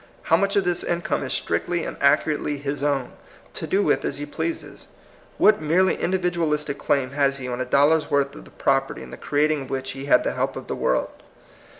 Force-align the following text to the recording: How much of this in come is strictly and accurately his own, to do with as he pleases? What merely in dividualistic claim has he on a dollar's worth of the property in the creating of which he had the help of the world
How 0.23 0.35
much 0.35 0.55
of 0.55 0.63
this 0.65 0.81
in 0.81 1.03
come 1.03 1.21
is 1.21 1.31
strictly 1.31 1.83
and 1.83 1.95
accurately 2.01 2.57
his 2.57 2.81
own, 2.81 3.11
to 3.53 3.67
do 3.67 3.83
with 3.83 4.03
as 4.03 4.17
he 4.17 4.25
pleases? 4.25 4.87
What 5.37 5.61
merely 5.61 6.01
in 6.01 6.11
dividualistic 6.11 6.79
claim 6.79 7.11
has 7.11 7.37
he 7.37 7.47
on 7.47 7.61
a 7.61 7.65
dollar's 7.65 8.09
worth 8.09 8.33
of 8.33 8.45
the 8.45 8.49
property 8.49 9.03
in 9.03 9.11
the 9.11 9.15
creating 9.17 9.61
of 9.61 9.69
which 9.69 9.91
he 9.91 10.05
had 10.05 10.23
the 10.23 10.33
help 10.33 10.55
of 10.55 10.65
the 10.65 10.75
world 10.75 11.21